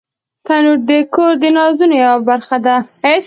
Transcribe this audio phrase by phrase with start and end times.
[0.45, 2.75] تنور د کور د نازونو یوه برخه ده